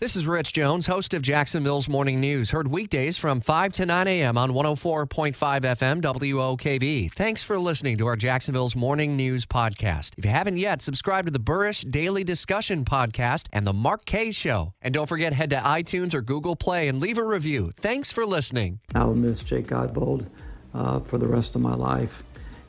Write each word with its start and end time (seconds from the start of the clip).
This 0.00 0.16
is 0.16 0.26
Rich 0.26 0.54
Jones, 0.54 0.86
host 0.86 1.12
of 1.12 1.20
Jacksonville's 1.20 1.86
Morning 1.86 2.20
News. 2.20 2.48
Heard 2.48 2.68
weekdays 2.68 3.18
from 3.18 3.42
5 3.42 3.72
to 3.74 3.84
9 3.84 4.08
a.m. 4.08 4.38
on 4.38 4.52
104.5 4.52 5.34
FM 5.34 6.00
WOKV. 6.00 7.12
Thanks 7.12 7.42
for 7.42 7.58
listening 7.58 7.98
to 7.98 8.06
our 8.06 8.16
Jacksonville's 8.16 8.74
Morning 8.74 9.14
News 9.14 9.44
podcast. 9.44 10.12
If 10.16 10.24
you 10.24 10.30
haven't 10.30 10.56
yet, 10.56 10.80
subscribe 10.80 11.26
to 11.26 11.30
the 11.30 11.38
Burrish 11.38 11.84
Daily 11.90 12.24
Discussion 12.24 12.86
podcast 12.86 13.48
and 13.52 13.66
the 13.66 13.74
Mark 13.74 14.06
Kaye 14.06 14.30
Show. 14.30 14.72
And 14.80 14.94
don't 14.94 15.06
forget, 15.06 15.34
head 15.34 15.50
to 15.50 15.56
iTunes 15.56 16.14
or 16.14 16.22
Google 16.22 16.56
Play 16.56 16.88
and 16.88 16.98
leave 16.98 17.18
a 17.18 17.22
review. 17.22 17.72
Thanks 17.76 18.10
for 18.10 18.24
listening. 18.24 18.80
I'll 18.94 19.12
miss 19.12 19.42
Jake 19.42 19.66
Godbold 19.66 20.30
uh, 20.72 21.00
for 21.00 21.18
the 21.18 21.28
rest 21.28 21.54
of 21.54 21.60
my 21.60 21.74
life, 21.74 22.22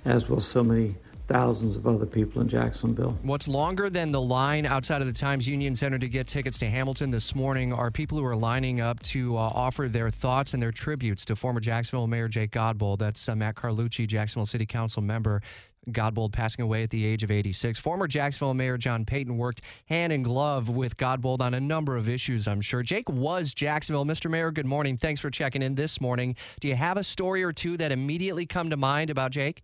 as 0.03 0.27
will 0.27 0.41
so 0.41 0.65
many 0.65 0.97
thousands 1.31 1.77
of 1.77 1.87
other 1.87 2.05
people 2.05 2.41
in 2.41 2.49
Jacksonville. 2.49 3.17
What's 3.21 3.47
longer 3.47 3.89
than 3.89 4.11
the 4.11 4.21
line 4.21 4.65
outside 4.65 5.01
of 5.01 5.07
the 5.07 5.13
Times 5.13 5.47
Union 5.47 5.75
Center 5.75 5.97
to 5.97 6.09
get 6.09 6.27
tickets 6.27 6.59
to 6.59 6.69
Hamilton 6.69 7.11
this 7.11 7.33
morning 7.33 7.71
are 7.71 7.89
people 7.89 8.17
who 8.17 8.25
are 8.25 8.35
lining 8.35 8.81
up 8.81 9.01
to 9.03 9.37
uh, 9.37 9.39
offer 9.39 9.87
their 9.87 10.09
thoughts 10.09 10.53
and 10.53 10.61
their 10.61 10.71
tributes 10.71 11.23
to 11.25 11.35
former 11.35 11.59
Jacksonville 11.59 12.07
Mayor 12.07 12.27
Jake 12.27 12.51
Godbold. 12.51 12.99
That's 12.99 13.29
uh, 13.29 13.35
Matt 13.35 13.55
Carlucci, 13.55 14.07
Jacksonville 14.07 14.45
City 14.45 14.65
Council 14.65 15.01
member. 15.01 15.41
Godbold 15.89 16.31
passing 16.31 16.61
away 16.61 16.83
at 16.83 16.91
the 16.91 17.05
age 17.05 17.23
of 17.23 17.31
86. 17.31 17.79
Former 17.79 18.07
Jacksonville 18.07 18.53
Mayor 18.53 18.77
John 18.77 19.03
Peyton 19.03 19.37
worked 19.37 19.61
hand 19.85 20.13
in 20.13 20.21
glove 20.21 20.69
with 20.69 20.95
Godbold 20.97 21.41
on 21.41 21.55
a 21.55 21.59
number 21.59 21.97
of 21.97 22.07
issues, 22.07 22.47
I'm 22.47 22.61
sure. 22.61 22.83
Jake 22.83 23.09
was 23.09 23.53
Jacksonville. 23.55 24.05
Mr. 24.05 24.29
Mayor, 24.29 24.51
good 24.51 24.67
morning. 24.67 24.97
Thanks 24.97 25.21
for 25.21 25.31
checking 25.31 25.63
in 25.63 25.73
this 25.73 25.99
morning. 25.99 26.35
Do 26.59 26.67
you 26.67 26.75
have 26.75 26.97
a 26.97 27.03
story 27.03 27.41
or 27.41 27.51
two 27.51 27.77
that 27.77 27.91
immediately 27.91 28.45
come 28.45 28.69
to 28.69 28.77
mind 28.77 29.09
about 29.09 29.31
Jake? 29.31 29.63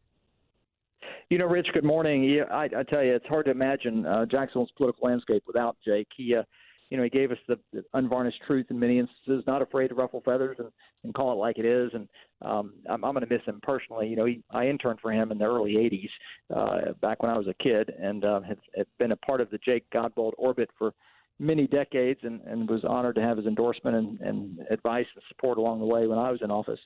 You 1.30 1.38
know, 1.38 1.46
Rich. 1.46 1.68
Good 1.74 1.84
morning. 1.84 2.24
Yeah, 2.24 2.44
I, 2.50 2.70
I 2.74 2.84
tell 2.84 3.04
you, 3.04 3.14
it's 3.14 3.28
hard 3.28 3.48
to 3.48 3.52
imagine 3.52 4.06
uh, 4.06 4.26
Jacksonville's 4.26 4.72
political 4.78 5.10
landscape 5.10 5.44
without 5.46 5.76
Jake. 5.86 6.08
He, 6.16 6.34
uh, 6.34 6.44
you 6.90 6.96
know, 6.96 7.04
he 7.04 7.10
gave 7.10 7.32
us 7.32 7.38
the, 7.50 7.60
the 7.74 7.84
unvarnished 7.96 8.40
truth 8.48 8.68
in 8.70 8.80
many 8.80 8.98
instances. 8.98 9.44
Not 9.46 9.62
afraid 9.62 9.90
to 9.90 9.96
ruffle 9.96 10.22
feathers 10.24 10.56
and, 10.58 10.70
and 11.04 11.14
call 11.14 11.34
it 11.34 11.36
like 11.36 11.58
it 11.58 11.66
is. 11.66 11.92
And 11.94 12.08
um, 12.42 12.76
I'm, 12.90 13.04
I'm 13.04 13.12
going 13.14 13.28
to 13.28 13.36
miss 13.36 13.44
him 13.46 13.60
personally. 13.62 14.08
You 14.08 14.16
know, 14.16 14.24
he, 14.24 14.42
I 14.52 14.68
interned 14.68 15.00
for 15.02 15.12
him 15.12 15.34
in 15.34 15.38
the 15.38 15.44
early 15.44 15.74
'80s, 15.74 16.10
uh, 16.56 16.94
back 17.02 17.22
when 17.22 17.30
I 17.30 17.38
was 17.38 17.48
a 17.48 17.62
kid, 17.62 17.92
and 18.02 18.24
uh, 18.24 18.40
have, 18.48 18.60
have 18.78 18.88
been 18.98 19.12
a 19.12 19.18
part 19.18 19.42
of 19.42 19.50
the 19.50 19.60
Jake 19.68 19.84
Godbold 19.94 20.32
orbit 20.38 20.70
for 20.78 20.94
many 21.40 21.68
decades, 21.68 22.22
and, 22.24 22.40
and 22.44 22.70
was 22.70 22.86
honored 22.86 23.16
to 23.16 23.22
have 23.22 23.36
his 23.36 23.48
endorsement 23.48 23.98
and, 23.98 24.20
and 24.22 24.60
advice 24.72 25.06
and 25.14 25.24
support 25.28 25.58
along 25.58 25.82
the 25.82 25.86
way 25.86 26.08
when 26.08 26.20
I 26.20 26.32
was 26.32 26.40
in 26.42 26.52
office. 26.52 26.80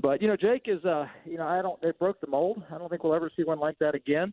But 0.00 0.22
you 0.22 0.28
know, 0.28 0.36
Jake 0.36 0.62
is 0.66 0.84
uh, 0.84 1.06
you 1.24 1.36
know, 1.36 1.46
I 1.46 1.62
don't. 1.62 1.80
They 1.82 1.92
broke 1.98 2.20
the 2.20 2.26
mold. 2.26 2.62
I 2.70 2.78
don't 2.78 2.88
think 2.88 3.04
we'll 3.04 3.14
ever 3.14 3.30
see 3.36 3.44
one 3.44 3.58
like 3.58 3.78
that 3.80 3.94
again. 3.94 4.32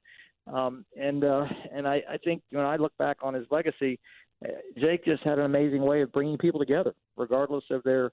Um, 0.52 0.86
and 1.00 1.24
uh, 1.26 1.46
and 1.74 1.88
I, 1.88 2.02
I 2.10 2.18
think 2.24 2.42
when 2.52 2.66
I 2.66 2.78
look 2.78 2.98
back 2.98 3.18
on 3.22 3.34
his 3.34 3.46
legacy, 3.52 4.00
uh, 4.46 4.52
Jake 4.78 5.06
just 5.06 5.24
had 5.24 5.40
an 5.40 5.46
amazing 5.46 5.82
way 5.82 6.02
of 6.02 6.12
bringing 6.12 6.38
people 6.38 6.60
together, 6.60 6.94
regardless 7.18 7.66
of 7.70 7.84
their 7.84 8.12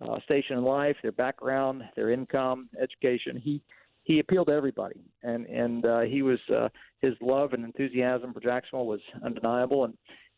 uh, 0.00 0.18
station 0.20 0.56
in 0.56 0.64
life, 0.64 0.96
their 1.02 1.12
background, 1.12 1.82
their 1.94 2.10
income, 2.10 2.70
education. 2.80 3.36
He 3.36 3.60
he 4.04 4.20
appealed 4.20 4.48
to 4.48 4.54
everybody, 4.54 5.00
and 5.22 5.46
and 5.46 5.84
uh, 5.84 6.00
he 6.00 6.22
was 6.22 6.38
uh, 6.54 6.68
his 7.02 7.12
love 7.20 7.52
and 7.52 7.64
enthusiasm 7.64 8.32
for 8.32 8.40
Jacksonville 8.40 8.86
was 8.86 9.00
undeniable, 9.22 9.84
and 9.84 9.94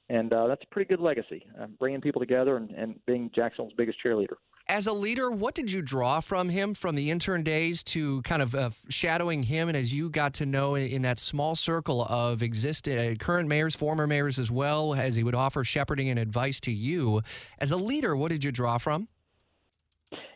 and 0.08 0.32
uh, 0.34 0.46
that's 0.48 0.62
a 0.62 0.74
pretty 0.74 0.88
good 0.88 1.00
legacy, 1.00 1.46
uh, 1.60 1.66
bringing 1.78 2.00
people 2.00 2.20
together 2.20 2.56
and, 2.56 2.70
and 2.70 2.98
being 3.06 3.30
Jacksonville's 3.34 3.74
biggest 3.76 3.98
cheerleader. 4.04 4.36
As 4.68 4.88
a 4.88 4.92
leader, 4.92 5.30
what 5.30 5.54
did 5.54 5.70
you 5.70 5.80
draw 5.80 6.18
from 6.18 6.48
him 6.48 6.74
from 6.74 6.96
the 6.96 7.12
intern 7.12 7.44
days 7.44 7.84
to 7.84 8.20
kind 8.22 8.42
of 8.42 8.52
uh, 8.52 8.70
shadowing 8.88 9.44
him, 9.44 9.68
and 9.68 9.76
as 9.76 9.94
you 9.94 10.10
got 10.10 10.34
to 10.34 10.46
know 10.46 10.74
in 10.74 11.02
that 11.02 11.20
small 11.20 11.54
circle 11.54 12.04
of 12.04 12.42
existing 12.42 12.98
uh, 12.98 13.14
current 13.14 13.48
mayors, 13.48 13.76
former 13.76 14.08
mayors 14.08 14.40
as 14.40 14.50
well, 14.50 14.92
as 14.92 15.14
he 15.14 15.22
would 15.22 15.36
offer 15.36 15.62
shepherding 15.62 16.08
and 16.08 16.18
advice 16.18 16.58
to 16.60 16.72
you 16.72 17.22
as 17.60 17.70
a 17.70 17.76
leader, 17.76 18.16
what 18.16 18.30
did 18.30 18.42
you 18.42 18.50
draw 18.50 18.76
from? 18.76 19.06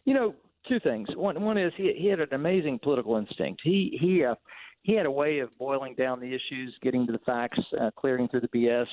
You 0.04 0.14
know, 0.14 0.34
two 0.68 0.78
things. 0.78 1.08
One 1.16 1.42
one 1.42 1.58
is 1.58 1.72
he 1.76 1.92
he 1.98 2.06
had 2.06 2.20
an 2.20 2.32
amazing 2.32 2.78
political 2.84 3.16
instinct. 3.16 3.62
He 3.64 3.98
he 4.00 4.24
uh, 4.24 4.36
he 4.82 4.94
had 4.94 5.06
a 5.06 5.10
way 5.10 5.40
of 5.40 5.56
boiling 5.58 5.96
down 5.96 6.20
the 6.20 6.28
issues, 6.28 6.76
getting 6.82 7.04
to 7.06 7.12
the 7.12 7.18
facts, 7.26 7.60
uh, 7.80 7.90
clearing 7.96 8.28
through 8.28 8.42
the 8.42 8.48
BS, 8.48 8.86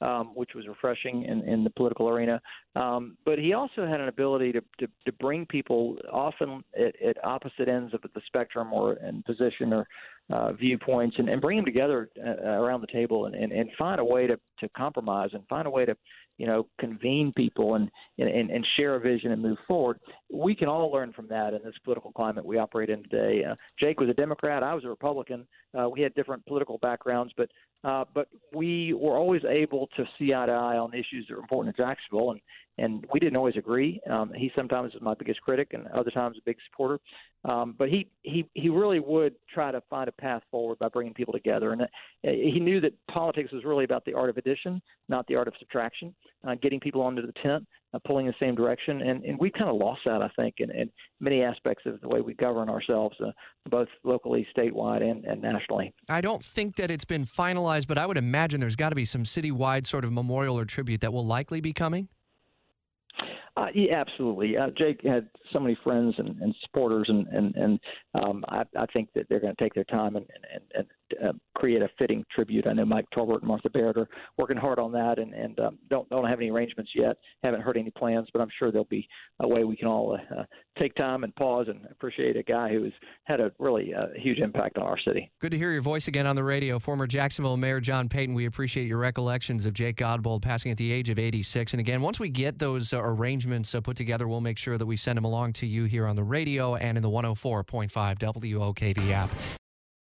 um, 0.00 0.32
which 0.34 0.50
was 0.54 0.66
refreshing 0.68 1.24
in, 1.24 1.42
in 1.48 1.64
the 1.64 1.70
political 1.70 2.08
arena. 2.08 2.40
Um, 2.76 3.16
but 3.24 3.38
he 3.38 3.54
also 3.54 3.86
had 3.86 4.00
an 4.00 4.08
ability 4.08 4.52
to, 4.52 4.60
to, 4.80 4.88
to 5.06 5.12
bring 5.12 5.46
people 5.46 5.96
often 6.12 6.62
at, 6.78 6.94
at 7.02 7.24
opposite 7.24 7.68
ends 7.68 7.92
of 7.94 8.02
the 8.02 8.20
spectrum 8.26 8.72
or 8.72 8.94
in 8.94 9.22
position 9.22 9.72
or 9.72 9.86
uh, 10.30 10.52
viewpoints 10.52 11.16
and, 11.18 11.28
and 11.28 11.40
bring 11.40 11.56
them 11.56 11.64
together 11.64 12.10
uh, 12.24 12.48
around 12.48 12.80
the 12.82 12.86
table 12.88 13.26
and, 13.26 13.34
and, 13.34 13.50
and 13.52 13.70
find 13.78 14.00
a 14.00 14.04
way 14.04 14.26
to, 14.26 14.38
to 14.60 14.68
compromise 14.70 15.30
and 15.32 15.42
find 15.48 15.66
a 15.66 15.70
way 15.70 15.84
to 15.84 15.96
you 16.38 16.46
know, 16.46 16.66
convene 16.78 17.32
people 17.36 17.74
and, 17.74 17.90
and, 18.16 18.50
and 18.50 18.66
share 18.78 18.94
a 18.94 19.00
vision 19.00 19.32
and 19.32 19.42
move 19.42 19.58
forward. 19.66 19.98
We 20.32 20.54
can 20.54 20.68
all 20.68 20.90
learn 20.90 21.12
from 21.12 21.26
that 21.28 21.52
in 21.52 21.60
this 21.64 21.74
political 21.84 22.12
climate 22.12 22.44
we 22.44 22.58
operate 22.58 22.90
in 22.90 23.02
today. 23.02 23.44
Uh, 23.44 23.56
Jake 23.82 23.98
was 24.00 24.08
a 24.08 24.14
Democrat. 24.14 24.62
I 24.62 24.72
was 24.72 24.84
a 24.84 24.88
Republican. 24.88 25.46
Uh, 25.76 25.88
we 25.88 26.00
had 26.00 26.14
different 26.14 26.46
political 26.46 26.78
backgrounds, 26.78 27.32
but 27.36 27.50
uh, 27.84 28.04
but 28.12 28.26
we 28.52 28.92
were 28.92 29.16
always 29.16 29.42
able 29.48 29.87
to 29.96 30.04
see 30.18 30.34
eye 30.34 30.46
to 30.46 30.52
eye 30.52 30.78
on 30.78 30.92
issues 30.94 31.26
that 31.28 31.34
are 31.34 31.40
important 31.40 31.76
to 31.76 31.82
Jacksonville, 31.82 32.32
and 32.32 32.40
and 32.80 33.04
we 33.12 33.18
didn't 33.18 33.36
always 33.36 33.56
agree. 33.56 34.00
Um, 34.08 34.32
he 34.32 34.52
sometimes 34.56 34.94
was 34.94 35.02
my 35.02 35.14
biggest 35.14 35.40
critic, 35.42 35.72
and 35.72 35.88
other 35.88 36.10
times 36.10 36.36
a 36.38 36.44
big 36.44 36.56
supporter. 36.70 37.00
Um, 37.44 37.74
but 37.76 37.88
he 37.88 38.08
he 38.22 38.48
he 38.54 38.68
really 38.68 39.00
would 39.00 39.34
try 39.52 39.72
to 39.72 39.80
find 39.90 40.08
a 40.08 40.12
path 40.12 40.42
forward 40.50 40.78
by 40.78 40.88
bringing 40.88 41.14
people 41.14 41.32
together, 41.32 41.72
and 41.72 41.82
uh, 41.82 41.86
he 42.22 42.60
knew 42.60 42.80
that 42.80 42.94
politics 43.08 43.52
was 43.52 43.64
really 43.64 43.84
about 43.84 44.04
the 44.04 44.14
art 44.14 44.30
of 44.30 44.36
addition, 44.36 44.80
not 45.08 45.26
the 45.26 45.36
art 45.36 45.48
of 45.48 45.54
subtraction. 45.58 46.14
Uh, 46.46 46.54
getting 46.54 46.78
people 46.78 47.02
onto 47.02 47.26
the 47.26 47.32
tent, 47.42 47.66
uh, 47.94 47.98
pulling 48.06 48.26
in 48.26 48.32
the 48.38 48.46
same 48.46 48.54
direction, 48.54 49.02
and 49.02 49.24
and 49.24 49.38
we 49.38 49.50
kind 49.50 49.70
of 49.70 49.76
lost 49.76 50.00
that, 50.06 50.22
I 50.22 50.30
think, 50.36 50.56
in, 50.58 50.70
in 50.70 50.90
many 51.20 51.42
aspects 51.42 51.84
of 51.86 52.00
the 52.00 52.08
way 52.08 52.20
we 52.20 52.34
govern 52.34 52.68
ourselves, 52.68 53.16
uh, 53.24 53.30
both 53.68 53.88
locally, 54.04 54.46
statewide, 54.56 55.02
and, 55.02 55.24
and 55.24 55.40
nationally. 55.42 55.94
I 56.08 56.20
don't 56.20 56.42
think 56.42 56.76
that 56.76 56.90
it's 56.90 57.04
been 57.04 57.24
finalized, 57.24 57.86
but 57.86 57.98
I 57.98 58.06
would 58.06 58.18
imagine 58.18 58.60
there's 58.60 58.76
got 58.76 58.90
to 58.90 58.96
be 58.96 59.04
some 59.04 59.24
citywide 59.24 59.86
sort 59.86 60.04
of 60.04 60.12
memorial 60.12 60.58
or 60.58 60.64
tribute 60.64 61.00
that 61.00 61.12
will 61.12 61.26
likely 61.26 61.60
be 61.60 61.72
coming. 61.72 62.08
Uh, 63.56 63.66
yeah, 63.74 63.98
absolutely. 63.98 64.56
Uh, 64.56 64.68
Jake 64.78 65.00
had 65.04 65.28
so 65.52 65.58
many 65.58 65.76
friends 65.82 66.14
and, 66.18 66.40
and 66.40 66.54
supporters, 66.62 67.06
and 67.08 67.26
and 67.28 67.56
and 67.56 67.80
um, 68.22 68.44
I, 68.48 68.62
I 68.76 68.86
think 68.94 69.08
that 69.14 69.26
they're 69.28 69.40
going 69.40 69.54
to 69.56 69.62
take 69.62 69.74
their 69.74 69.84
time 69.84 70.14
and 70.14 70.26
and, 70.54 70.62
and 70.74 70.86
uh, 71.24 71.32
create 71.56 71.82
a 71.82 71.88
fitting 71.98 72.24
tribute. 72.34 72.66
I 72.66 72.72
know 72.72 72.84
Mike 72.84 73.06
Tolbert 73.16 73.40
and 73.40 73.48
Martha 73.48 73.70
Barrett 73.70 73.96
are 73.96 74.08
working 74.38 74.56
hard 74.56 74.78
on 74.78 74.92
that, 74.92 75.18
and 75.18 75.34
and 75.34 75.58
um, 75.60 75.78
don't 75.90 76.08
don't 76.10 76.28
have 76.28 76.38
any 76.38 76.50
arrangements 76.50 76.92
yet. 76.94 77.16
Haven't 77.44 77.62
heard 77.62 77.76
any 77.76 77.90
plans, 77.90 78.28
but 78.32 78.40
I'm 78.40 78.48
sure 78.58 78.70
there'll 78.70 78.84
be 78.84 79.08
a 79.40 79.48
way 79.48 79.64
we 79.64 79.76
can 79.76 79.88
all 79.88 80.14
uh, 80.14 80.42
take 80.78 80.94
time 80.94 81.24
and 81.24 81.34
pause 81.36 81.66
and 81.68 81.86
appreciate 81.90 82.36
a 82.36 82.42
guy 82.42 82.70
who 82.70 82.84
has 82.84 82.92
had 83.24 83.40
a 83.40 83.52
really 83.58 83.94
uh, 83.94 84.06
huge 84.16 84.38
impact 84.38 84.78
on 84.78 84.84
our 84.84 84.98
city. 85.06 85.30
Good 85.40 85.50
to 85.52 85.58
hear 85.58 85.72
your 85.72 85.82
voice 85.82 86.08
again 86.08 86.26
on 86.26 86.36
the 86.36 86.44
radio, 86.44 86.78
former 86.78 87.06
Jacksonville 87.06 87.56
Mayor 87.56 87.80
John 87.80 88.08
Peyton. 88.08 88.34
We 88.34 88.46
appreciate 88.46 88.86
your 88.86 88.98
recollections 88.98 89.66
of 89.66 89.74
Jake 89.74 89.96
Godbold 89.96 90.42
passing 90.42 90.70
at 90.70 90.78
the 90.78 90.92
age 90.92 91.08
of 91.08 91.18
86. 91.18 91.72
And 91.74 91.80
again, 91.80 92.00
once 92.00 92.20
we 92.20 92.28
get 92.28 92.58
those 92.58 92.92
uh, 92.92 93.00
arrangements 93.00 93.74
uh, 93.74 93.80
put 93.80 93.96
together, 93.96 94.28
we'll 94.28 94.40
make 94.40 94.58
sure 94.58 94.78
that 94.78 94.86
we 94.86 94.96
send 94.96 95.16
them 95.16 95.24
along 95.24 95.54
to 95.54 95.66
you 95.66 95.84
here 95.84 96.06
on 96.06 96.16
the 96.16 96.24
radio 96.24 96.76
and 96.76 96.96
in 96.96 97.02
the 97.02 97.10
104.5 97.10 97.90
WOKV 98.18 99.10
app. 99.10 99.30